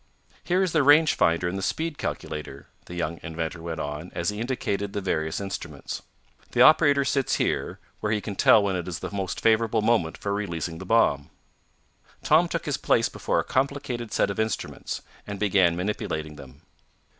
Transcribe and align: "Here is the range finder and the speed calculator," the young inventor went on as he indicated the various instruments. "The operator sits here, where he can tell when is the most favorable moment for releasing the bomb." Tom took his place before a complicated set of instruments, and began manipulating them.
"Here 0.43 0.63
is 0.63 0.71
the 0.71 0.81
range 0.81 1.13
finder 1.13 1.47
and 1.47 1.59
the 1.59 1.61
speed 1.61 1.99
calculator," 1.99 2.65
the 2.87 2.95
young 2.95 3.19
inventor 3.21 3.61
went 3.61 3.79
on 3.79 4.09
as 4.15 4.29
he 4.29 4.39
indicated 4.39 4.93
the 4.93 4.99
various 4.99 5.39
instruments. 5.39 6.01
"The 6.53 6.63
operator 6.63 7.05
sits 7.05 7.35
here, 7.35 7.77
where 7.99 8.11
he 8.11 8.19
can 8.19 8.35
tell 8.35 8.63
when 8.63 8.75
is 8.77 8.97
the 8.97 9.11
most 9.13 9.39
favorable 9.39 9.83
moment 9.83 10.17
for 10.17 10.33
releasing 10.33 10.79
the 10.79 10.87
bomb." 10.87 11.29
Tom 12.23 12.47
took 12.47 12.65
his 12.65 12.77
place 12.77 13.09
before 13.09 13.37
a 13.39 13.43
complicated 13.43 14.11
set 14.11 14.31
of 14.31 14.39
instruments, 14.39 15.03
and 15.27 15.39
began 15.39 15.75
manipulating 15.75 16.35
them. 16.35 16.63